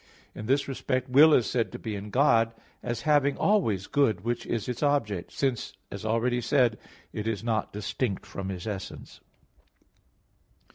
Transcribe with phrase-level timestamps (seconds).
[0.33, 4.47] In this respect will is said to be in God, as having always good which
[4.47, 6.79] is its object, since, as already said,
[7.13, 9.21] it is not distinct from His essence.